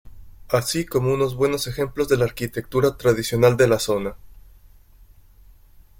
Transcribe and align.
Así 0.49 0.83
como 0.83 1.13
unos 1.13 1.35
buenos 1.35 1.67
ejemplos 1.67 2.07
de 2.09 2.17
la 2.17 2.25
arquitectura 2.25 2.97
tradicional 2.97 3.55
de 3.55 3.67
la 3.67 3.77
zona. 3.77 4.15